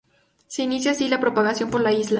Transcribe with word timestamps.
Se 0.47 0.63
inicia 0.63 0.89
así 0.93 1.07
la 1.07 1.19
propagación 1.19 1.69
por 1.69 1.79
la 1.81 1.91
isla. 1.91 2.09